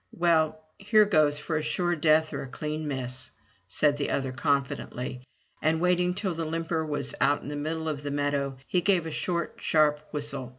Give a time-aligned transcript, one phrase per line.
[0.17, 3.29] "Well, here goes for a sure death or a clean miss,*'
[3.67, 5.21] said the other confidently,
[5.61, 9.05] and, waiting till the limper was out in the middle of the meadow, he gave
[9.05, 10.49] a short, sharp whistle.